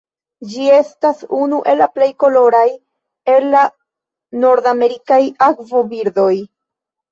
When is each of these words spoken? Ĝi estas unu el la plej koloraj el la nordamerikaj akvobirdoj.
Ĝi 0.51 0.69
estas 0.77 1.19
unu 1.39 1.59
el 1.73 1.77
la 1.81 1.87
plej 1.99 2.07
koloraj 2.25 2.63
el 3.35 3.47
la 3.57 3.63
nordamerikaj 4.49 5.21
akvobirdoj. 5.53 6.35